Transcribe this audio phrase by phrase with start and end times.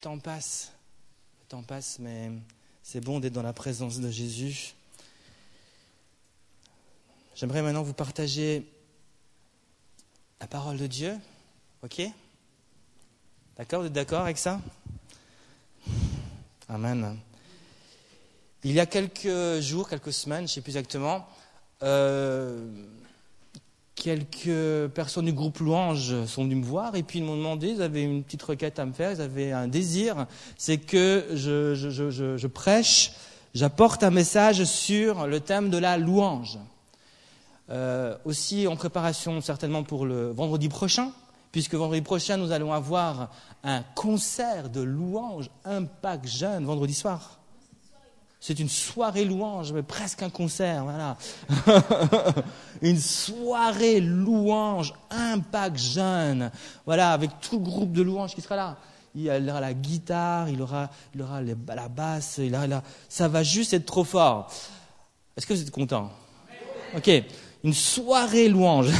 [0.00, 0.10] Le
[1.48, 2.30] temps passe, mais
[2.84, 4.74] c'est bon d'être dans la présence de Jésus.
[7.34, 8.64] J'aimerais maintenant vous partager
[10.40, 11.18] la parole de Dieu.
[11.82, 12.00] Ok?
[13.56, 13.80] D'accord?
[13.80, 14.60] Vous êtes d'accord avec ça?
[16.68, 17.18] Amen.
[18.62, 21.26] Il y a quelques jours, quelques semaines, je ne sais plus exactement,
[21.82, 22.70] euh,
[23.98, 27.82] quelques personnes du groupe Louange sont venues me voir et puis ils m'ont demandé, ils
[27.82, 30.26] avaient une petite requête à me faire, ils avaient un désir,
[30.56, 33.12] c'est que je, prêche,
[33.54, 36.58] j'apporte un message sur le thème de la louange.
[37.70, 41.10] Euh, aussi en préparation certainement pour le vendredi prochain,
[41.52, 43.30] puisque vendredi prochain nous allons avoir
[43.64, 47.38] un concert de louange Impact Jeune vendredi soir.
[48.40, 51.16] C'est une soirée louange, mais presque un concert, voilà.
[52.82, 56.50] une soirée louange, impact jeune,
[56.86, 58.76] voilà, avec tout le groupe de louanges qui sera là.
[59.14, 63.72] Il aura la guitare, il aura, il aura la basse, il aura, ça va juste
[63.72, 64.48] être trop fort.
[65.36, 66.10] Est-ce que vous êtes content?
[66.96, 67.10] Ok,
[67.64, 68.90] une soirée louange.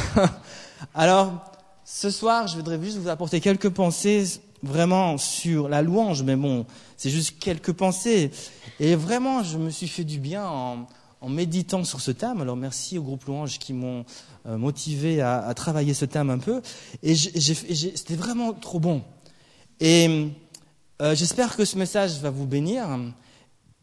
[0.93, 1.49] Alors,
[1.85, 6.65] ce soir, je voudrais juste vous apporter quelques pensées vraiment sur la louange, mais bon,
[6.97, 8.31] c'est juste quelques pensées.
[8.79, 10.87] Et vraiment, je me suis fait du bien en,
[11.27, 12.41] méditant sur ce thème.
[12.41, 14.05] Alors merci au groupe Louange qui m'ont
[14.45, 16.61] euh, motivé à, à, travailler ce thème un peu.
[17.03, 19.03] Et c'était vraiment trop bon.
[19.81, 20.29] Et
[21.01, 22.87] euh, j'espère que ce message va vous bénir.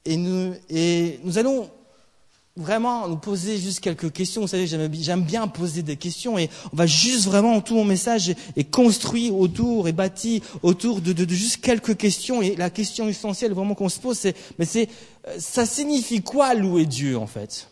[0.04, 1.70] Et nous, et nous allons
[2.56, 4.42] vraiment nous poser juste quelques questions.
[4.42, 8.34] Vous savez, j'aime bien poser des questions et on va juste vraiment, tout mon message
[8.56, 12.40] est, construit autour et bâti autour de, juste quelques questions.
[12.42, 14.88] Et la question essentielle vraiment qu'on se pose, c'est, mais c'est,
[15.28, 17.68] euh, ça signifie quoi louer Dieu en fait?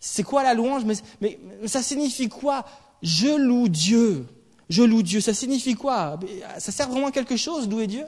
[0.00, 0.84] C'est quoi la louange?
[0.84, 2.64] Mais, mais ça signifie quoi?
[3.02, 4.26] Je loue Dieu.
[4.68, 5.20] Je loue Dieu.
[5.20, 6.20] Ça signifie quoi?
[6.58, 8.04] Ça sert vraiment à quelque chose, louer Dieu?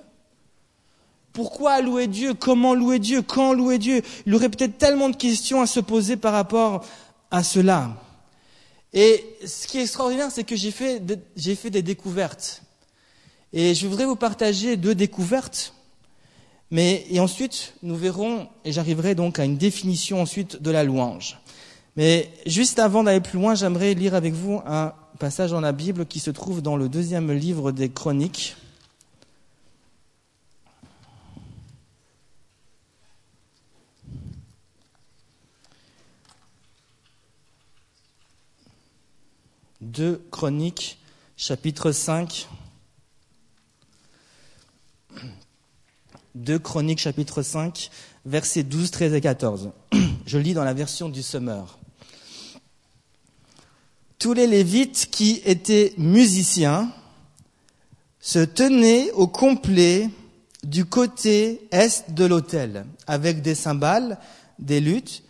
[1.32, 4.02] Pourquoi louer Dieu Comment louer Dieu Quand louer Dieu?
[4.26, 6.84] Il aurait peut-être tellement de questions à se poser par rapport
[7.30, 7.96] à cela.
[8.92, 11.02] Et ce qui est extraordinaire, c'est que j'ai fait,
[11.36, 12.62] j'ai fait des découvertes.
[13.52, 15.74] Et je voudrais vous partager deux découvertes.
[16.72, 21.40] Mais, et ensuite, nous verrons, et j'arriverai donc à une définition ensuite de la louange.
[21.96, 26.06] Mais juste avant d'aller plus loin, j'aimerais lire avec vous un passage dans la Bible
[26.06, 28.56] qui se trouve dans le deuxième livre des Chroniques.
[40.00, 40.98] Deux Chroniques,
[41.36, 42.48] chapitre 5.
[46.34, 47.90] Deux Chroniques, chapitre 5,
[48.24, 49.72] versets 12, 13 et 14.
[50.26, 51.78] Je lis dans la version du Summer.
[54.18, 56.90] Tous les Lévites qui étaient musiciens
[58.20, 60.08] se tenaient au complet
[60.62, 64.18] du côté est de l'autel, avec des cymbales,
[64.58, 65.22] des luttes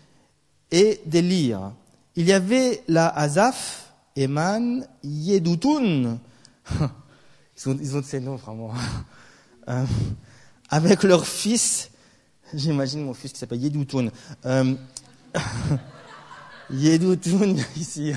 [0.70, 1.72] et des lyres.
[2.14, 6.18] Il y avait la Azaph, Eman Yedutun.
[7.62, 8.72] Ils ont, ils ont ces noms vraiment.
[9.68, 9.84] Euh,
[10.70, 11.90] avec leur fils,
[12.54, 14.08] j'imagine mon fils qui s'appelle Yedutun.
[14.46, 14.74] Euh,
[16.70, 18.14] Yedutun ici.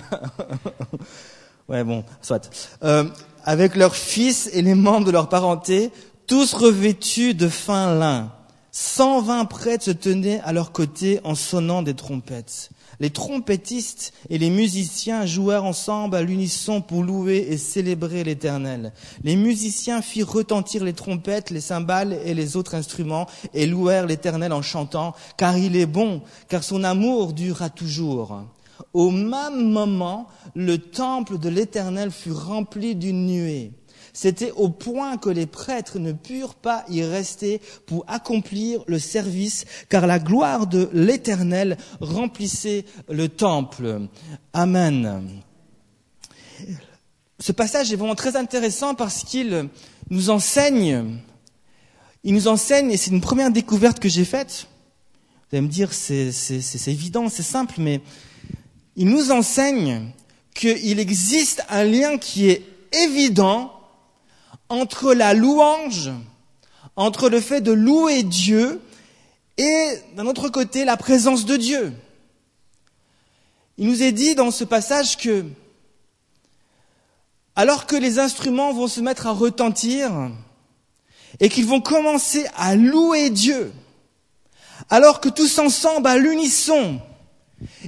[1.67, 2.49] ouais bon, soit.
[2.83, 3.03] Euh,
[3.43, 5.91] avec leur fils et les membres de leur parenté,
[6.25, 8.31] tous revêtus de fin lin.
[8.71, 12.71] 120 prêtres se tenaient à leur côté en sonnant des trompettes.
[13.03, 18.93] Les trompettistes et les musiciens jouèrent ensemble à l'unisson pour louer et célébrer l'Éternel.
[19.25, 24.53] Les musiciens firent retentir les trompettes, les cymbales et les autres instruments et louèrent l'Éternel
[24.53, 28.41] en chantant, car il est bon, car son amour durera toujours.
[28.93, 33.73] Au même moment, le temple de l'Éternel fut rempli d'une nuée
[34.13, 39.65] c'était au point que les prêtres ne purent pas y rester pour accomplir le service,
[39.89, 44.07] car la gloire de l'Éternel remplissait le temple.
[44.53, 45.41] Amen.
[47.39, 49.67] Ce passage est vraiment très intéressant parce qu'il
[50.09, 51.19] nous enseigne,
[52.23, 54.67] il nous enseigne, et c'est une première découverte que j'ai faite,
[55.49, 56.31] vous allez me dire c'est
[56.87, 57.99] évident, c'est simple, mais
[58.95, 60.11] il nous enseigne
[60.53, 63.71] qu'il existe un lien qui est évident
[64.73, 66.09] entre la louange,
[66.95, 68.81] entre le fait de louer Dieu
[69.57, 71.93] et d'un autre côté la présence de Dieu.
[73.77, 75.45] Il nous est dit dans ce passage que
[77.55, 80.31] alors que les instruments vont se mettre à retentir
[81.39, 83.71] et qu'ils vont commencer à louer Dieu,
[84.89, 86.99] alors que tous ensemble à l'unisson,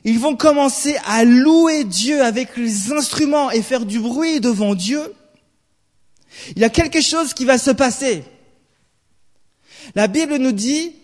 [0.04, 5.12] ils vont commencer à louer Dieu avec les instruments et faire du bruit devant Dieu,
[6.56, 8.24] il y a quelque chose qui va se passer.
[9.94, 10.96] La Bible nous dit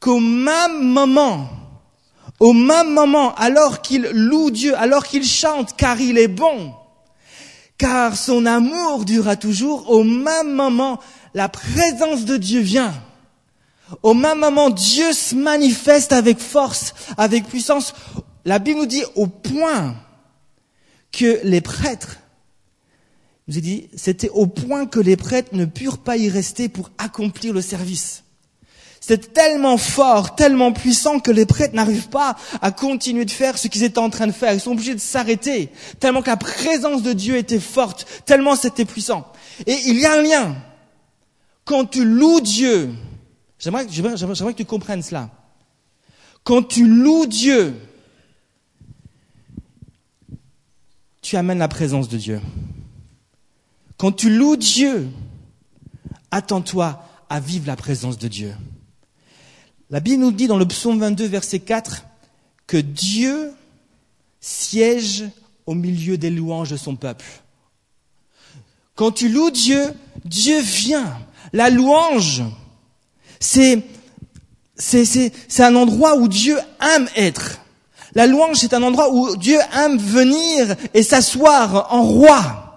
[0.00, 1.48] qu'au même moment,
[2.40, 6.74] au même moment, alors qu'il loue Dieu, alors qu'il chante, car il est bon,
[7.78, 10.98] car son amour durera toujours, au même moment,
[11.34, 12.94] la présence de Dieu vient.
[14.02, 17.94] Au même moment, Dieu se manifeste avec force, avec puissance.
[18.44, 19.94] La Bible nous dit au point
[21.12, 22.16] que les prêtres,
[23.48, 27.52] nous dit, c'était au point que les prêtres ne purent pas y rester pour accomplir
[27.52, 28.22] le service.
[29.00, 33.66] C'est tellement fort, tellement puissant que les prêtres n'arrivent pas à continuer de faire ce
[33.66, 34.54] qu'ils étaient en train de faire.
[34.54, 38.84] Ils sont obligés de s'arrêter, tellement que la présence de Dieu était forte, tellement c'était
[38.84, 39.26] puissant.
[39.66, 40.56] Et il y a un lien.
[41.64, 42.90] Quand tu loues Dieu,
[43.58, 45.30] j'aimerais que tu comprennes cela.
[46.44, 47.74] Quand tu loues Dieu,
[51.22, 52.40] tu amènes la présence de Dieu.
[54.02, 55.08] Quand tu loues Dieu,
[56.32, 58.52] attends-toi à vivre la présence de Dieu.
[59.90, 62.04] La Bible nous dit dans le psaume 22, verset 4,
[62.66, 63.52] que Dieu
[64.40, 65.26] siège
[65.66, 67.24] au milieu des louanges de son peuple.
[68.96, 69.94] Quand tu loues Dieu,
[70.24, 71.16] Dieu vient.
[71.52, 72.42] La louange,
[73.38, 73.84] c'est,
[74.74, 76.58] c'est, c'est, c'est un endroit où Dieu
[76.96, 77.60] aime être.
[78.16, 82.71] La louange, c'est un endroit où Dieu aime venir et s'asseoir en roi.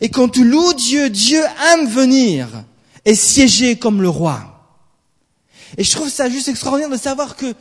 [0.00, 1.42] Et quand tu loues Dieu, Dieu
[1.72, 2.48] aime venir
[3.04, 4.54] et siéger comme le roi.
[5.76, 7.54] Et je trouve ça juste extraordinaire de savoir que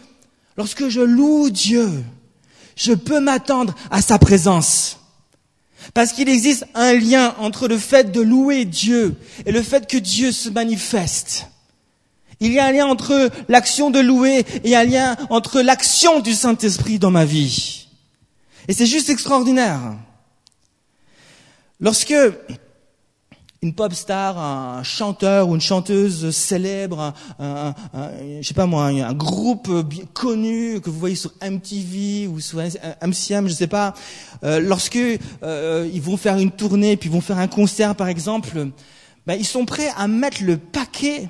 [0.57, 2.03] lorsque je loue Dieu,
[2.75, 4.99] je peux m'attendre à sa présence.
[5.93, 9.15] Parce qu'il existe un lien entre le fait de louer Dieu
[9.45, 11.47] et le fait que Dieu se manifeste.
[12.39, 16.33] Il y a un lien entre l'action de louer et un lien entre l'action du
[16.33, 17.87] Saint-Esprit dans ma vie.
[18.67, 19.79] Et c'est juste extraordinaire.
[21.83, 22.15] Lorsque
[23.61, 27.73] une pop star, un chanteur ou une chanteuse célèbre, un,
[28.39, 29.69] je sais pas moi, un, groupe
[30.13, 33.95] connu que vous voyez sur MTV ou sur MCM, je sais pas,
[34.45, 34.97] euh, lorsque
[35.43, 38.69] euh, ils vont faire une tournée puis vont faire un concert par exemple,
[39.27, 41.27] ben, ils sont prêts à mettre le paquet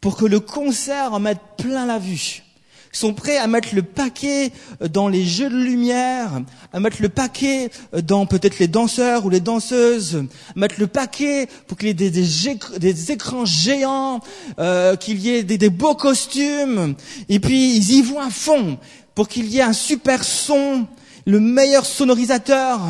[0.00, 2.42] pour que le concert en mette plein la vue
[2.92, 4.52] sont prêts à mettre le paquet
[4.82, 6.40] euh, dans les jeux de lumière,
[6.72, 10.86] à mettre le paquet euh, dans peut-être les danseurs ou les danseuses, à mettre le
[10.86, 14.20] paquet pour qu'il y ait des, écrans géants,
[14.58, 16.94] euh, qu'il y ait des, des beaux costumes,
[17.28, 18.78] et puis ils y vont à fond
[19.14, 20.86] pour qu'il y ait un super son,
[21.26, 22.80] le meilleur sonorisateur.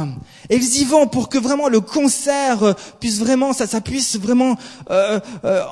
[0.48, 4.18] Et ils y vont pour que vraiment le concert euh, puisse vraiment, ça, ça puisse
[4.18, 4.56] vraiment,
[4.90, 5.62] euh, euh,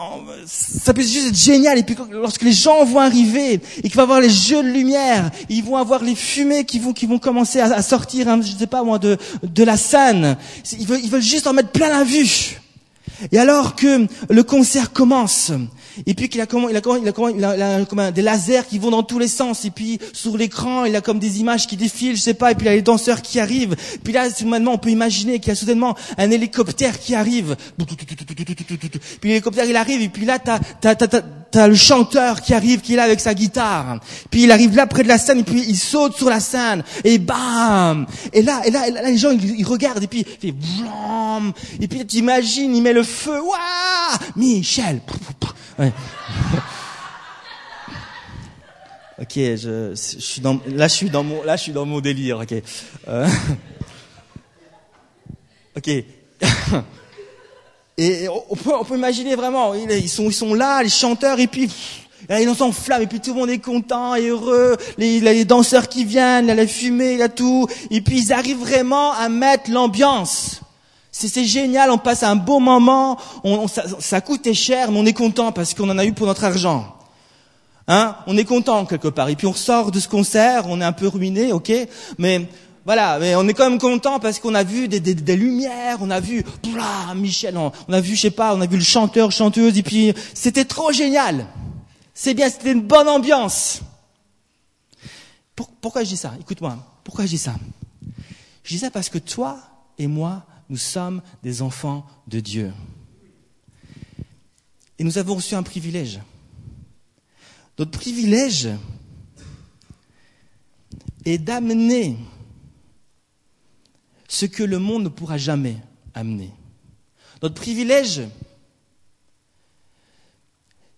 [0.46, 1.78] ça puisse juste être génial.
[1.78, 4.68] Et puis lorsque les gens vont arriver et qu'il va y avoir les jeux de
[4.68, 8.52] lumière, ils vont avoir les fumées qui vont, qui vont commencer à, sortir, hein, je
[8.52, 10.36] ne sais pas moi, de, de la scène.
[10.78, 12.60] Ils veulent, ils veulent juste en mettre plein la vue.
[13.32, 15.50] Et alors que le concert commence,
[16.06, 18.22] et puis qu'il a comment, il a comment, il a comment, il a, comment, des
[18.22, 19.64] lasers qui vont dans tous les sens.
[19.64, 22.52] Et puis sur l'écran, il a comme des images qui défilent, je sais pas.
[22.52, 23.76] Et puis il y a les danseurs qui arrivent.
[24.04, 27.56] Puis là, soudainement, on peut imaginer qu'il y a soudainement un hélicoptère qui arrive.
[29.20, 30.02] Puis l'hélicoptère il arrive.
[30.02, 33.20] Et puis là, t'as, t'as, t'as, t'as le chanteur qui arrive, qui est là avec
[33.20, 34.00] sa guitare.
[34.30, 35.40] Puis il arrive là près de la scène.
[35.40, 36.82] Et puis il saute sur la scène.
[37.04, 38.06] Et bam.
[38.32, 40.02] Et là, et là, là les gens ils, regardent.
[40.04, 41.52] Et puis il fait blam.
[41.80, 43.40] Et puis tu imagines, il met le feu.
[43.40, 45.00] Waouh, Michel.
[49.20, 52.00] ok, je, je, suis dans, là je suis dans mon, là je suis dans mon
[52.00, 52.38] délire.
[52.38, 52.54] Ok.
[53.08, 53.28] Euh,
[55.76, 55.90] ok.
[57.98, 61.48] Et on peut, on peut imaginer vraiment, ils sont, ils sont là, les chanteurs, et
[61.48, 61.68] puis
[62.30, 64.76] ils s'enflamment, et puis tout le monde est content et heureux.
[64.98, 68.60] Les, les danseurs qui viennent, la fumée, il y a tout, et puis ils arrivent
[68.60, 70.60] vraiment à mettre l'ambiance.
[71.10, 75.12] C'est génial, on passe un beau moment, on, ça, ça coûtait cher, mais on est
[75.12, 76.86] content parce qu'on en a eu pour notre argent.
[77.88, 78.14] Hein?
[78.28, 79.28] On est content quelque part.
[79.28, 81.72] Et puis on sort de ce concert, on est un peu ruiné, ok,
[82.18, 82.46] mais
[82.88, 86.20] voilà, mais on est quand même content parce qu'on a vu des, lumières, on a
[86.20, 86.42] vu,
[86.72, 89.76] blah, Michel, on, on, a vu, je sais pas, on a vu le chanteur, chanteuse,
[89.76, 91.48] et puis c'était trop génial.
[92.14, 93.82] C'est bien, c'était une bonne ambiance.
[95.82, 96.32] pourquoi je dis ça?
[96.40, 97.56] Écoute-moi, pourquoi je dis ça?
[98.62, 99.58] Je dis ça parce que toi
[99.98, 102.72] et moi, nous sommes des enfants de Dieu.
[104.98, 106.20] Et nous avons reçu un privilège.
[107.78, 108.70] Notre privilège
[111.26, 112.16] est d'amener
[114.28, 115.76] ce que le monde ne pourra jamais
[116.14, 116.52] amener.
[117.42, 118.22] Notre privilège,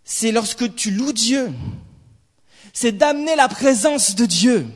[0.04, 1.52] c'est lorsque tu loues Dieu,
[2.72, 4.66] c'est d'amener la présence de Dieu.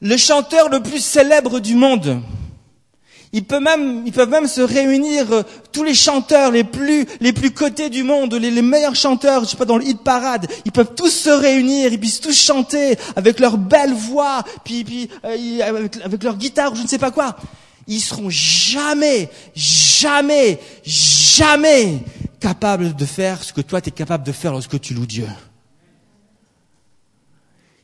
[0.00, 2.22] Le chanteur le plus célèbre du monde,
[3.36, 7.32] Ils peuvent même, ils peuvent même se réunir, euh, tous les chanteurs les plus, les
[7.32, 10.46] plus cotés du monde, les, les, meilleurs chanteurs, je sais pas, dans le hit parade,
[10.64, 15.10] ils peuvent tous se réunir, ils puissent tous chanter avec leur belle voix, puis, puis
[15.24, 17.34] euh, avec, leur guitare, je ne sais pas quoi.
[17.88, 22.04] Ils seront jamais, jamais, jamais
[22.38, 25.26] capables de faire ce que toi tu es capable de faire lorsque tu loues Dieu.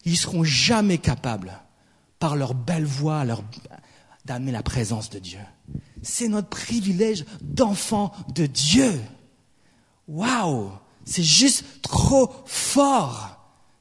[0.04, 1.52] Ils seront jamais capables,
[2.20, 3.42] par leur belle voix, leur
[4.24, 5.40] d'amener la présence de Dieu.
[6.02, 9.00] C'est notre privilège d'enfant de Dieu.
[10.08, 10.70] Waouh,
[11.04, 13.36] c'est juste trop fort.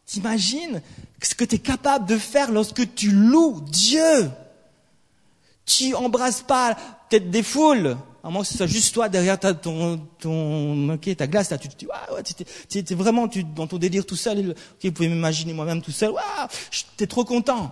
[0.06, 0.82] T'imagines
[1.22, 4.30] ce que tu es capable de faire lorsque tu loues Dieu?
[5.66, 6.76] Tu embrasses pas
[7.10, 11.16] peut-être des foules, à moins que ce soit juste toi derrière ta, ton, ton, okay,
[11.16, 14.16] ta glace, là, tu dis, ah, ouais, tu es vraiment tu, dans ton délire tout
[14.16, 14.56] seul.
[14.78, 16.12] Okay, vous pouvez m'imaginer moi-même tout seul.
[16.12, 16.48] Waouh,
[16.98, 17.72] t'es trop content.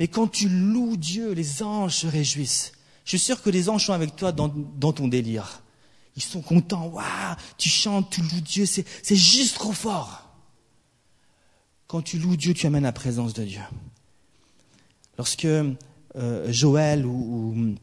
[0.00, 2.72] Mais quand tu loues Dieu, les anges se réjouissent.
[3.04, 5.62] Je suis sûr que les anges sont avec toi dans, ton délire.
[6.16, 6.86] Ils sont contents.
[6.86, 8.64] Waouh, tu chantes, tu loues Dieu.
[8.64, 10.26] C'est, juste trop fort.
[11.86, 13.60] Quand tu loues Dieu, tu amènes la présence de Dieu.
[15.18, 17.74] Lorsque euh, Joël ou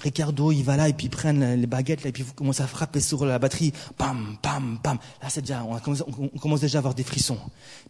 [0.00, 2.62] Ricardo, il va là et puis ils prennent les baguettes là et puis vous commencez
[2.62, 4.98] à frapper sur la batterie, pam, pam, pam.
[5.22, 5.78] Là, c'est déjà, on
[6.38, 7.38] commence, déjà à avoir des frissons.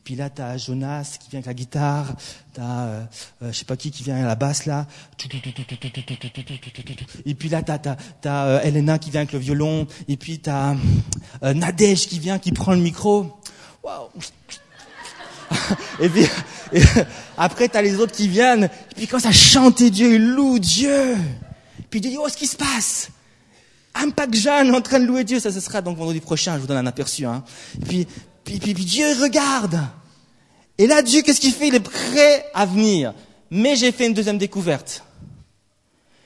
[0.05, 2.15] Puis là, t'as Jonas qui vient avec la guitare,
[2.53, 3.05] t'as, euh,
[3.43, 4.87] euh, je sais pas qui qui vient avec la basse là.
[7.25, 9.87] Et puis là, t'as, t'as, euh, Elena qui vient avec le violon.
[10.09, 10.75] Et puis t'as
[11.43, 13.39] euh, Nadège qui vient, qui prend le micro.
[13.83, 14.09] Waouh.
[16.01, 16.27] et puis
[17.37, 18.65] après, t'as les autres qui viennent.
[18.65, 21.17] Et puis quand ça chante Dieu, ils louent Dieu.
[21.93, 23.11] Puis Dieu dit, oh, ce qui se passe?
[23.95, 25.39] Impact Jeanne en train de louer Dieu.
[25.39, 27.27] Ça, ce sera donc vendredi prochain, je vous donne un aperçu.
[27.27, 27.45] Hein.
[27.83, 28.07] Et puis,
[28.45, 29.79] puis, puis, puis Dieu regarde.
[30.79, 31.69] Et là, Dieu, qu'est-ce qu'il fait?
[31.69, 33.13] Il est prêt à venir.
[33.51, 35.05] Mais j'ai fait une deuxième découverte.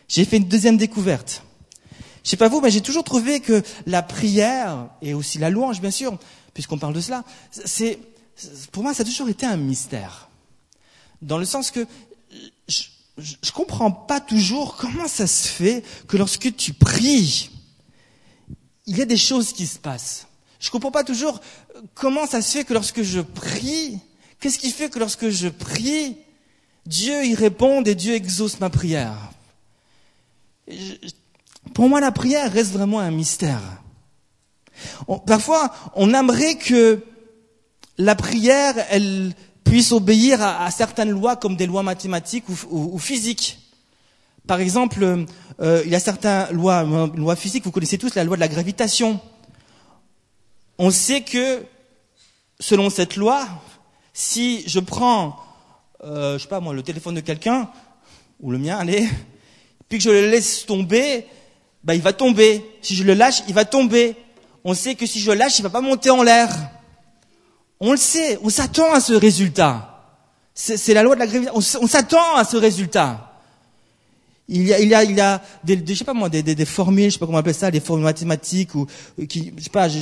[0.06, 1.42] J'ai fait une deuxième découverte.
[2.22, 5.80] Je sais pas vous, mais j'ai toujours trouvé que la prière et aussi la louange,
[5.80, 6.16] bien sûr,
[6.54, 7.98] puisqu'on parle de cela, c'est,
[8.70, 10.28] pour moi, ça a toujours été un mystère.
[11.22, 11.88] Dans le sens que
[13.18, 17.50] je, comprends pas toujours comment ça se fait que lorsque tu pries,
[18.86, 20.26] il y a des choses qui se passent.
[20.60, 21.40] Je comprends pas toujours
[21.94, 23.98] comment ça se fait que lorsque je prie,
[24.40, 26.18] qu'est-ce qui fait que lorsque je prie,
[26.84, 29.16] Dieu y répond et Dieu exauce ma prière.
[31.74, 33.62] pour moi, la prière reste vraiment un mystère.
[35.26, 37.02] parfois, on aimerait que
[37.98, 39.34] la prière, elle,
[39.66, 43.58] puissent obéir à, certaines lois comme des lois mathématiques ou, physiques.
[44.46, 45.26] Par exemple,
[45.60, 48.40] euh, il y a certaines lois, une loi physique, vous connaissez tous la loi de
[48.40, 49.20] la gravitation.
[50.78, 51.64] On sait que,
[52.60, 53.46] selon cette loi,
[54.12, 55.36] si je prends,
[56.04, 57.68] euh, je sais pas moi, le téléphone de quelqu'un,
[58.40, 59.08] ou le mien, allez,
[59.88, 61.26] puis que je le laisse tomber,
[61.82, 62.64] ben il va tomber.
[62.82, 64.14] Si je le lâche, il va tomber.
[64.64, 66.50] On sait que si je lâche, il va pas monter en l'air.
[67.80, 69.92] On le sait, on s'attend à ce résultat.
[70.54, 71.80] C'est la loi de la gravitation.
[71.82, 73.36] On, s'attend à ce résultat.
[74.48, 76.30] Il y a, il y a, il y a des, des je sais pas moi,
[76.30, 78.86] des, des, formules, je sais pas comment on appelle ça, des formules mathématiques ou
[79.28, 79.98] qui, je sais pas, je,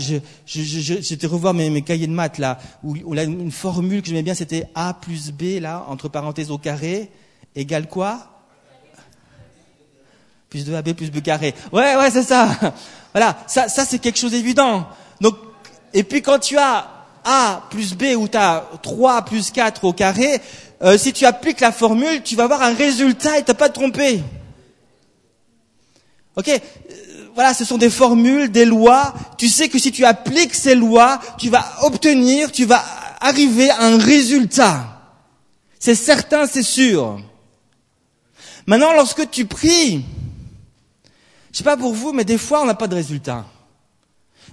[0.47, 0.63] je,
[1.01, 4.23] je, revoir mes, mes cahiers de maths là, où, où là, une formule que j'aimais
[4.23, 7.11] bien, c'était a plus b là, entre parenthèses au carré,
[7.57, 8.31] égale quoi?
[10.51, 11.55] Plus 2ab plus b carré.
[11.73, 12.49] Ouais, ouais, c'est ça.
[13.15, 14.89] Voilà, ça, ça c'est quelque chose d'évident.
[15.21, 15.37] Donc,
[15.93, 16.94] et puis quand tu as
[17.25, 20.41] a plus B où tu as 3 plus 4 au carré,
[20.83, 23.69] euh, si tu appliques la formule, tu vas avoir un résultat et tu n'as pas
[23.69, 24.23] trompé.
[26.37, 26.49] Ok?
[26.49, 26.59] Euh,
[27.35, 29.13] Voilà, ce sont des formules, des lois.
[29.39, 32.85] Tu sais que si tu appliques ces lois, tu vas obtenir, tu vas
[33.21, 34.87] arriver à un résultat.
[35.81, 37.21] C'est certain, c'est sûr.
[38.67, 40.05] Maintenant, lorsque tu pries,
[41.53, 43.45] je sais pas pour vous, mais des fois, on n'a pas de résultat.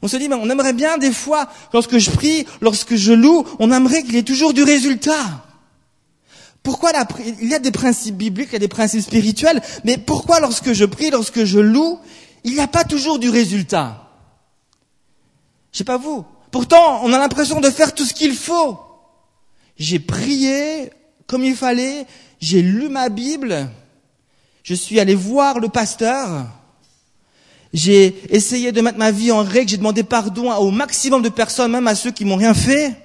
[0.02, 3.46] On se dit, mais on aimerait bien des fois, lorsque je prie, lorsque je loue,
[3.60, 5.46] on aimerait qu'il y ait toujours du résultat.
[6.64, 7.08] Pourquoi la,
[7.40, 10.74] il y a des principes bibliques, il y a des principes spirituels, mais pourquoi lorsque
[10.74, 12.00] je prie, lorsque je loue,
[12.44, 14.10] il n'y a pas toujours du résultat?
[15.72, 16.26] Je sais pas vous.
[16.52, 18.80] Pourtant, on a l'impression de faire tout ce qu'il faut.
[19.78, 20.92] J'ai prié
[21.32, 22.06] comme il fallait,
[22.42, 23.70] j'ai lu ma Bible,
[24.64, 26.46] je suis allé voir le pasteur,
[27.74, 31.72] j'ai essayé de mettre ma vie en règle, j'ai demandé pardon au maximum de personnes,
[31.72, 32.96] même à ceux qui m'ont rien fait.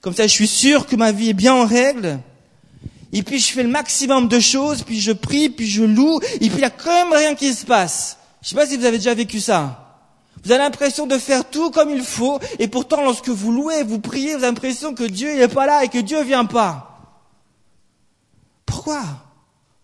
[0.00, 2.20] Comme ça, je suis sûr que ma vie est bien en règle.
[3.12, 6.38] Et puis je fais le maximum de choses, puis je prie, puis je loue, et
[6.38, 8.18] puis il n'y a quand même rien qui se passe.
[8.42, 9.82] Je ne sais pas si vous avez déjà vécu ça.
[10.44, 13.98] Vous avez l'impression de faire tout comme il faut, et pourtant lorsque vous louez, vous
[13.98, 17.00] priez, vous avez l'impression que Dieu n'est pas là et que Dieu vient pas.
[18.64, 19.02] Pourquoi?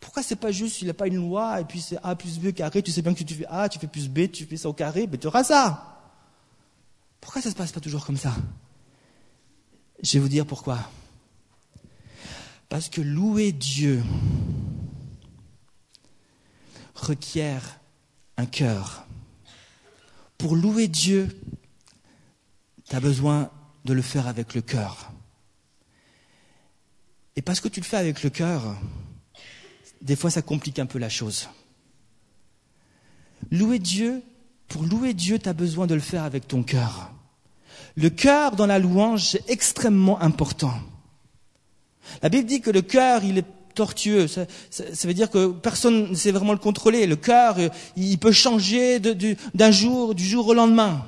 [0.02, 2.52] Pourquoi c'est pas juste, il n'a pas une loi, et puis c'est A plus B
[2.52, 4.56] carré, tu sais bien que si tu fais A, tu fais plus B, tu fais
[4.56, 6.10] ça au carré, mais tu auras ça.
[7.20, 8.34] Pourquoi ça se passe pas toujours comme ça?
[10.02, 10.90] Je vais vous dire pourquoi.
[12.68, 14.02] Parce que louer Dieu
[16.96, 17.78] requiert
[18.36, 19.06] un cœur.
[20.36, 21.28] Pour louer Dieu,
[22.88, 23.52] tu as besoin
[23.84, 25.12] de le faire avec le cœur.
[27.36, 28.76] Et parce que tu le fais avec le cœur,
[30.02, 31.48] des fois ça complique un peu la chose.
[33.50, 34.22] Louer Dieu,
[34.68, 37.10] pour louer Dieu, tu as besoin de le faire avec ton cœur.
[37.96, 40.74] Le cœur dans la louange est extrêmement important.
[42.22, 44.26] La Bible dit que le cœur, il est tortueux.
[44.28, 44.46] Ça,
[45.04, 47.06] veut dire que personne ne sait vraiment le contrôler.
[47.06, 47.56] Le cœur,
[47.96, 51.06] il peut changer d'un jour, du jour au lendemain.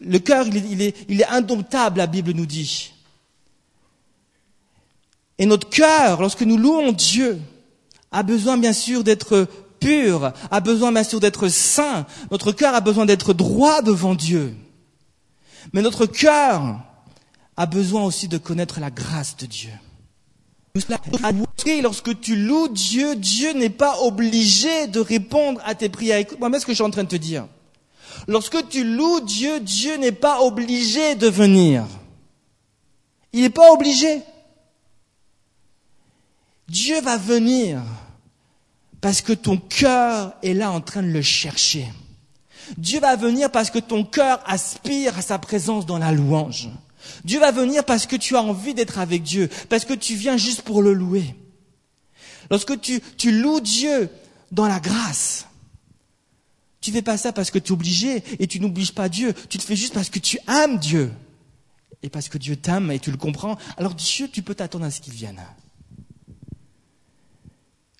[0.00, 2.92] Le cœur, il est, il est indomptable, la Bible nous dit.
[5.38, 7.40] Et notre cœur, lorsque nous louons Dieu,
[8.14, 9.48] a besoin bien sûr d'être
[9.80, 12.06] pur, a besoin bien sûr d'être saint.
[12.30, 14.54] Notre cœur a besoin d'être droit devant Dieu.
[15.72, 16.80] Mais notre cœur
[17.56, 19.72] a besoin aussi de connaître la grâce de Dieu.
[21.82, 26.18] Lorsque tu loues Dieu, Dieu n'est pas obligé de répondre à tes prières.
[26.18, 27.48] Écoute-moi ce que je suis en train de te dire?
[28.28, 31.84] Lorsque tu loues Dieu, Dieu n'est pas obligé de venir.
[33.32, 34.22] Il n'est pas obligé.
[36.68, 37.82] Dieu va venir
[39.04, 41.92] parce que ton cœur est là en train de le chercher.
[42.78, 46.70] Dieu va venir parce que ton cœur aspire à sa présence dans la louange.
[47.22, 50.38] Dieu va venir parce que tu as envie d'être avec Dieu, parce que tu viens
[50.38, 51.36] juste pour le louer.
[52.50, 54.08] Lorsque tu, loues Dieu
[54.52, 55.48] dans la grâce,
[56.80, 59.34] tu fais pas ça parce que tu es obligé et tu n'obliges pas Dieu.
[59.50, 61.12] Tu te fais juste parce que tu aimes Dieu.
[62.02, 63.58] Et parce que Dieu t'aime et tu le comprends.
[63.76, 65.42] Alors Dieu, tu peux t'attendre à ce qu'il vienne.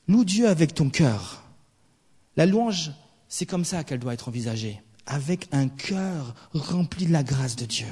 [0.09, 1.43] Loue Dieu avec ton cœur.
[2.37, 2.93] La louange,
[3.29, 4.83] c'est comme ça qu'elle doit être envisagée.
[5.07, 7.87] Avec un cœur rempli de la grâce de Dieu.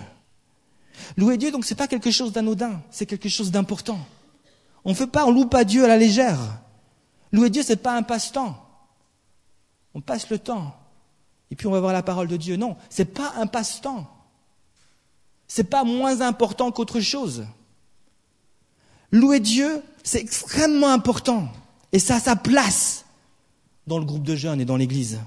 [1.17, 3.99] Louer Dieu, donc, c'est pas quelque chose d'anodin, c'est quelque chose d'important.
[4.85, 6.39] On ne fait pas, on loue pas Dieu à la légère.
[7.33, 8.59] Louer Dieu, c'est pas un passe-temps.
[9.95, 10.77] On passe le temps.
[11.51, 12.57] Et puis on va voir la parole de Dieu.
[12.57, 14.09] Non, c'est pas un passe-temps.
[15.47, 17.47] C'est pas moins important qu'autre chose.
[19.11, 21.53] Louer Dieu, c'est extrêmement important.
[21.93, 23.05] Et ça a sa place
[23.87, 25.21] dans le groupe de jeunes et dans l'église.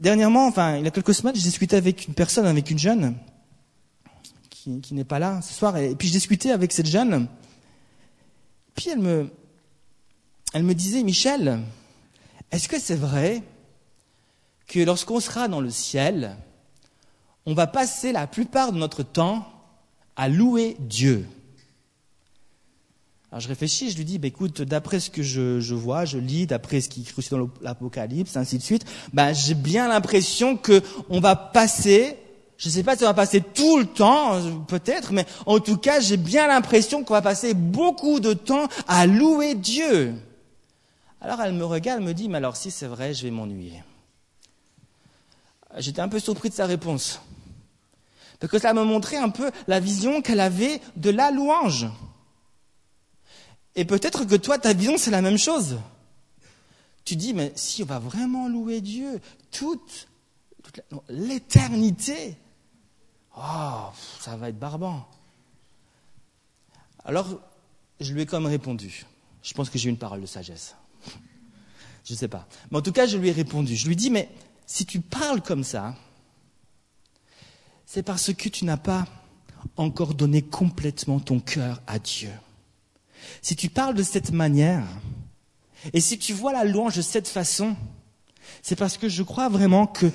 [0.00, 3.16] Dernièrement, enfin, il y a quelques semaines, j'ai discuté avec une personne, avec une jeune,
[4.82, 7.28] qui, n'est pas là ce soir, et puis je discutais avec cette jeune,
[8.74, 9.30] puis elle me,
[10.52, 11.60] elle me disait, Michel,
[12.50, 13.42] est-ce que c'est vrai
[14.66, 16.36] que lorsqu'on sera dans le ciel,
[17.46, 19.46] on va passer la plupart de notre temps
[20.16, 21.26] à louer Dieu?
[23.32, 26.18] Alors je réfléchis, je lui dis, bah, écoute, d'après ce que je, je, vois, je
[26.18, 30.56] lis, d'après ce qui est écrit dans l'Apocalypse, ainsi de suite, ben, j'ai bien l'impression
[30.56, 32.16] que on va passer,
[32.56, 35.76] je ne sais pas si on va passer tout le temps, peut-être, mais en tout
[35.76, 40.14] cas, j'ai bien l'impression qu'on va passer beaucoup de temps à louer Dieu.
[41.20, 43.82] Alors elle me regarde, me dit, mais alors si c'est vrai, je vais m'ennuyer.
[45.78, 47.20] J'étais un peu surpris de sa réponse.
[48.38, 51.88] Parce que ça me montrait un peu la vision qu'elle avait de la louange.
[53.76, 55.78] Et peut-être que toi, ta vision, c'est la même chose.
[57.04, 59.20] Tu dis, mais si on va vraiment louer Dieu
[59.52, 60.08] toute,
[61.08, 62.36] l'éternité,
[63.36, 65.06] oh, ça va être barbant.
[67.04, 67.40] Alors,
[68.00, 69.06] je lui ai comme répondu.
[69.42, 70.74] Je pense que j'ai une parole de sagesse.
[72.04, 72.48] Je ne sais pas.
[72.70, 73.76] Mais en tout cas, je lui ai répondu.
[73.76, 74.28] Je lui ai dit, mais
[74.66, 75.94] si tu parles comme ça,
[77.84, 79.06] c'est parce que tu n'as pas
[79.76, 82.30] encore donné complètement ton cœur à Dieu.
[83.42, 84.84] Si tu parles de cette manière,
[85.92, 87.76] et si tu vois la louange de cette façon,
[88.62, 90.10] c'est parce que je crois vraiment que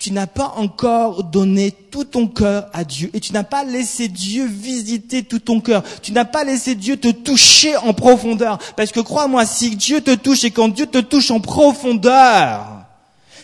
[0.00, 4.08] tu n'as pas encore donné tout ton cœur à Dieu et tu n'as pas laissé
[4.08, 5.84] Dieu visiter tout ton cœur.
[6.00, 8.58] Tu n'as pas laissé Dieu te toucher en profondeur.
[8.76, 12.86] Parce que crois-moi, si Dieu te touche et quand Dieu te touche en profondeur,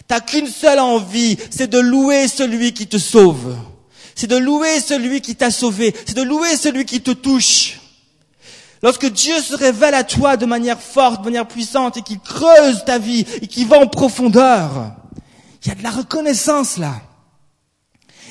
[0.08, 3.54] t'as qu'une seule envie, c'est de louer celui qui te sauve.
[4.14, 5.94] C'est de louer celui qui t'a sauvé.
[6.06, 7.80] C'est de louer celui qui te touche.
[8.82, 12.84] Lorsque Dieu se révèle à toi de manière forte, de manière puissante et qu'il creuse
[12.84, 14.94] ta vie et qu'il va en profondeur,
[15.62, 17.02] il y a de la reconnaissance là.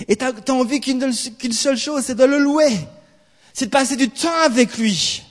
[0.07, 2.69] Et tu as, envie qu'une seule chose, c'est de le louer.
[3.53, 5.23] C'est de passer du temps avec lui.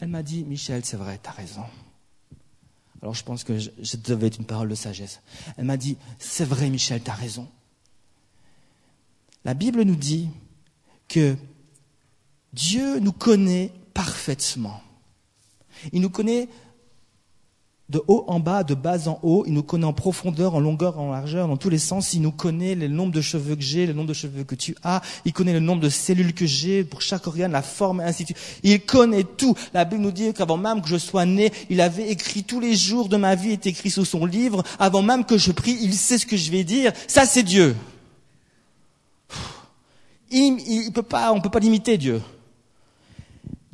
[0.00, 1.64] Elle m'a dit, Michel, c'est vrai, tu as raison.
[3.00, 5.20] Alors je pense que je, je devais être une parole de sagesse.
[5.56, 7.48] Elle m'a dit, c'est vrai, Michel, tu as raison.
[9.44, 10.28] La Bible nous dit
[11.08, 11.36] que
[12.54, 14.80] Dieu nous connaît parfaitement.
[15.92, 16.48] Il nous connaît
[17.88, 19.42] de haut en bas, de bas en haut.
[19.44, 22.14] Il nous connaît en profondeur, en longueur, en largeur, dans tous les sens.
[22.14, 24.76] Il nous connaît le nombre de cheveux que j'ai, le nombre de cheveux que tu
[24.84, 25.02] as.
[25.24, 28.22] Il connaît le nombre de cellules que j'ai pour chaque organe, la forme, et ainsi
[28.22, 28.60] de suite.
[28.62, 29.56] Il connaît tout.
[29.72, 32.76] La Bible nous dit qu'avant même que je sois né, il avait écrit tous les
[32.76, 34.62] jours de ma vie, est écrit sous son livre.
[34.78, 36.92] Avant même que je prie, il sait ce que je vais dire.
[37.08, 37.74] Ça, c'est Dieu.
[40.30, 42.22] Il, il peut pas, on peut pas limiter Dieu.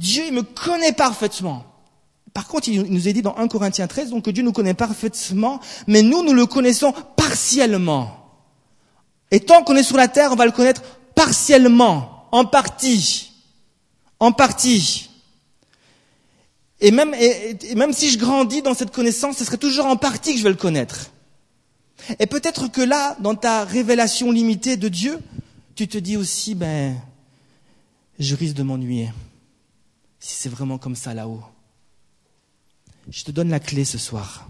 [0.01, 1.63] Dieu, il me connaît parfaitement.
[2.33, 4.73] Par contre, il nous est dit dans 1 Corinthiens 13 donc, que Dieu nous connaît
[4.73, 8.17] parfaitement, mais nous, nous le connaissons partiellement.
[9.31, 10.83] Et tant qu'on est sur la terre, on va le connaître
[11.15, 13.31] partiellement, en partie,
[14.21, 15.11] en partie.
[16.81, 20.33] Et même, et, même si je grandis dans cette connaissance, ce serait toujours en partie
[20.33, 21.11] que je vais le connaître.
[22.19, 25.19] Et peut-être que là, dans ta révélation limitée de Dieu,
[25.75, 26.97] tu te dis aussi, ben,
[28.19, 29.11] je risque de m'ennuyer.
[30.21, 31.43] Si c'est vraiment comme ça là-haut.
[33.09, 34.49] Je te donne la clé ce soir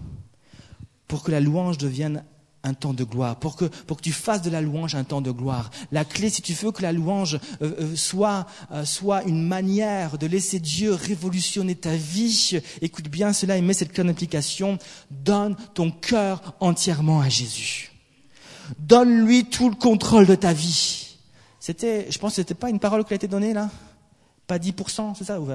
[1.07, 2.23] pour que la louange devienne
[2.63, 5.21] un temps de gloire, pour que, pour que tu fasses de la louange un temps
[5.21, 5.71] de gloire.
[5.91, 10.17] La clé, si tu veux que la louange euh, euh, soit, euh, soit une manière
[10.17, 14.77] de laisser Dieu révolutionner ta vie, écoute bien cela et mets cette clé en
[15.09, 17.91] donne ton cœur entièrement à Jésus.
[18.79, 21.17] Donne-lui tout le contrôle de ta vie.
[21.59, 23.69] C'était, je pense que c'était pas une parole qui a été donnée là?
[24.51, 25.47] Pas 10%, c'est ça ou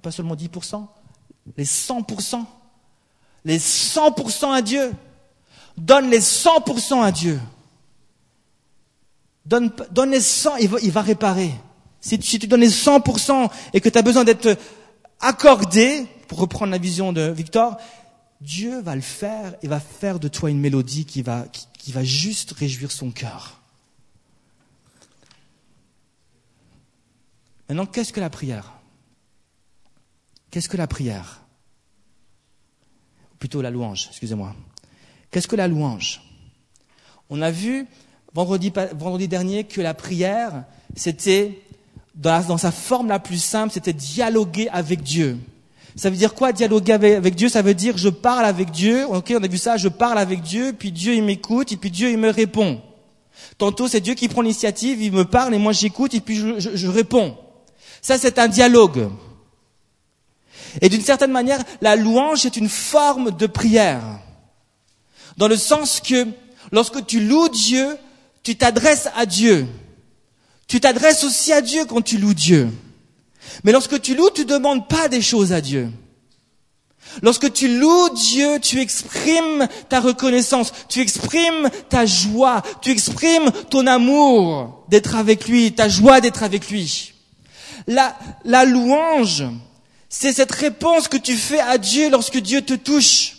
[0.00, 0.86] Pas seulement 10%
[1.54, 2.46] les 100%,
[3.44, 4.90] les 100% à Dieu.
[5.76, 7.38] Donne les 100% à Dieu.
[9.44, 9.70] Donne,
[10.10, 11.52] les 100, il va, il va réparer.
[12.00, 14.56] Si tu, donnes les 100% et que tu as besoin d'être
[15.20, 17.76] accordé, pour reprendre la vision de Victor,
[18.40, 21.44] Dieu va le faire et va faire de toi une mélodie qui va,
[21.78, 23.57] qui va juste réjouir son cœur.
[27.68, 28.72] Maintenant, qu'est-ce que la prière?
[30.50, 31.42] Qu'est-ce que la prière?
[33.38, 34.54] Plutôt la louange, excusez-moi.
[35.30, 36.22] Qu'est-ce que la louange?
[37.28, 37.86] On a vu
[38.32, 40.64] vendredi, vendredi dernier que la prière,
[40.96, 41.62] c'était,
[42.14, 45.38] dans, sa forme la plus simple, c'était dialoguer avec Dieu.
[45.94, 47.48] Ça veut dire quoi dialoguer avec, Dieu?
[47.50, 49.04] Ça veut dire je parle avec Dieu.
[49.08, 49.76] Ok, on a vu ça.
[49.76, 52.80] Je parle avec Dieu, puis Dieu il m'écoute, et puis Dieu il me répond.
[53.58, 56.88] Tantôt c'est Dieu qui prend l'initiative, il me parle et moi j'écoute et puis je
[56.88, 57.36] réponds.
[58.02, 59.10] Ça c'est un dialogue.
[60.80, 64.02] Et d'une certaine manière, la louange est une forme de prière.
[65.36, 66.26] Dans le sens que
[66.72, 67.96] lorsque tu loues Dieu,
[68.42, 69.66] tu t'adresses à Dieu.
[70.66, 72.70] Tu t'adresses aussi à Dieu quand tu loues Dieu.
[73.64, 75.90] Mais lorsque tu loues, tu ne demandes pas des choses à Dieu.
[77.22, 83.86] Lorsque tu loues Dieu, tu exprimes ta reconnaissance, tu exprimes ta joie, tu exprimes ton
[83.86, 87.14] amour d'être avec lui, ta joie d'être avec lui.
[87.88, 89.44] La, louange,
[90.10, 93.34] c'est cette réponse que tu fais à Dieu lorsque Dieu te touche.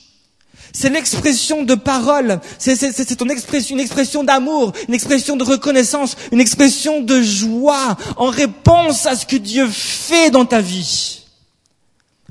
[0.73, 7.01] C'est l'expression de parole, c'est expression, une expression d'amour, une expression de reconnaissance, une expression
[7.01, 11.25] de joie en réponse à ce que Dieu fait dans ta vie.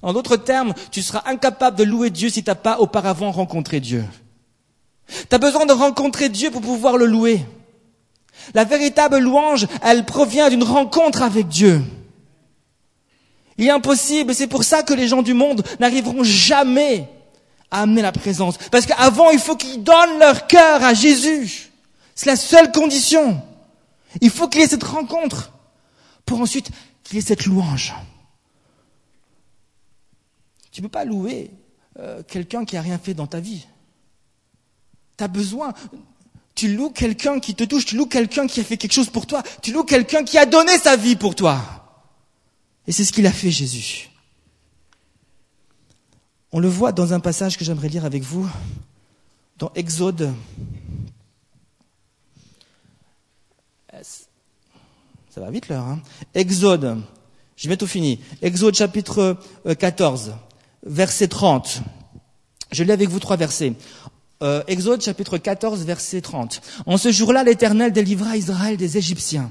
[0.03, 3.81] En d'autres termes, tu seras incapable de louer Dieu si tu n'as pas auparavant rencontré
[3.81, 4.05] Dieu.
[5.09, 7.45] Tu as besoin de rencontrer Dieu pour pouvoir le louer.
[8.55, 11.83] La véritable louange, elle provient d'une rencontre avec Dieu.
[13.59, 17.09] Il est impossible, c'est pour ça que les gens du monde n'arriveront jamais
[17.71, 18.57] à amener la présence.
[18.71, 21.71] Parce qu'avant, il faut qu'ils donnent leur cœur à Jésus.
[22.15, 23.43] C'est la seule condition.
[24.21, 25.53] Il faut qu'il y ait cette rencontre
[26.25, 26.71] pour ensuite
[27.03, 27.95] qu'il y ait cette louange.
[30.71, 31.51] Tu ne peux pas louer
[31.99, 33.67] euh, quelqu'un qui a rien fait dans ta vie.
[35.17, 35.75] Tu as besoin.
[36.55, 39.27] Tu loues quelqu'un qui te touche, tu loues quelqu'un qui a fait quelque chose pour
[39.27, 41.78] toi, tu loues quelqu'un qui a donné sa vie pour toi.
[42.89, 44.09] Et c'est ce qu'il a fait Jésus.
[46.53, 48.49] On le voit dans un passage que j'aimerais lire avec vous,
[49.59, 50.33] dans Exode.
[53.93, 55.85] Ça va vite l'heure.
[55.85, 56.01] Hein
[56.33, 57.03] Exode,
[57.57, 58.21] je vais tout fini.
[58.41, 59.37] Exode chapitre
[59.79, 60.33] 14, euh,
[60.85, 61.83] verset 30.
[62.73, 63.75] Je lis avec vous trois versets.
[64.43, 66.63] Euh, Exode chapitre 14, verset 30.
[66.87, 69.51] En ce jour-là, l'Éternel délivra Israël des Égyptiens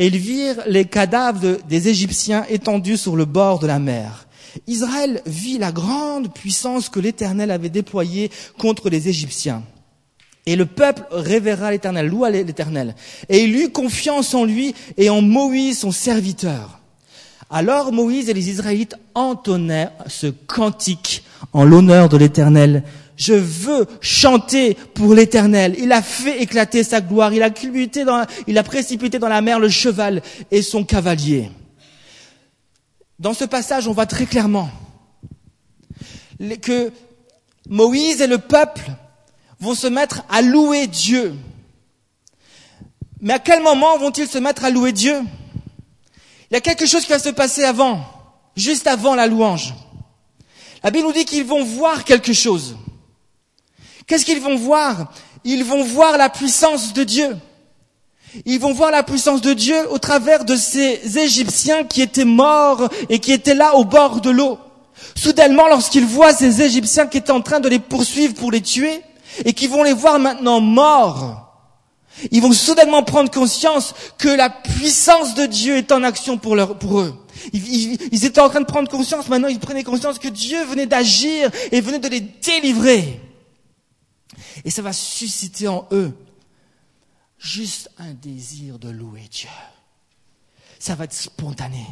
[0.00, 4.26] et ils virent les cadavres des Égyptiens étendus sur le bord de la mer.
[4.66, 9.62] Israël vit la grande puissance que l'Éternel avait déployée contre les Égyptiens.
[10.46, 12.94] Et le peuple révéra l'Éternel, loua l'Éternel.
[13.28, 16.80] Et il eut confiance en lui et en Moïse, son serviteur.
[17.50, 22.84] Alors Moïse et les Israélites entonnèrent ce cantique en l'honneur de l'Éternel
[23.20, 25.76] je veux chanter pour l'éternel.
[25.78, 27.34] Il a fait éclater sa gloire.
[27.34, 31.50] Il a, dans, il a précipité dans la mer le cheval et son cavalier.
[33.18, 34.70] dans ce passage, on voit très clairement
[36.62, 36.90] que
[37.68, 38.90] Moïse et le peuple
[39.60, 41.34] vont se mettre à louer Dieu.
[43.20, 45.20] Mais à quel moment vont-ils se mettre à louer Dieu?
[46.50, 48.02] Il y a quelque chose qui va se passer avant,
[48.56, 49.74] juste avant la louange.
[50.82, 52.76] La Bible nous dit qu'ils vont voir quelque chose.
[54.10, 55.12] Qu'est-ce qu'ils vont voir?
[55.44, 57.36] Ils vont voir la puissance de Dieu.
[58.44, 62.88] Ils vont voir la puissance de Dieu au travers de ces Égyptiens qui étaient morts
[63.08, 64.58] et qui étaient là au bord de l'eau.
[65.14, 69.00] Soudainement, lorsqu'ils voient ces Égyptiens qui étaient en train de les poursuivre pour les tuer
[69.44, 71.46] et qui vont les voir maintenant morts,
[72.32, 77.14] ils vont soudainement prendre conscience que la puissance de Dieu est en action pour, eux.
[77.52, 81.48] Ils, étaient en train de prendre conscience, maintenant ils prenaient conscience que Dieu venait d'agir
[81.70, 83.20] et venait de les délivrer.
[84.64, 86.16] Et ça va susciter en eux
[87.38, 89.48] juste un désir de louer Dieu.
[90.78, 91.86] Ça va être spontané.